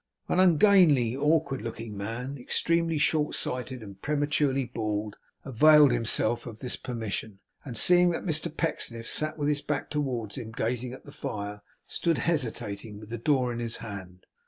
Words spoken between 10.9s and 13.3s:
at the fire, stood hesitating, with the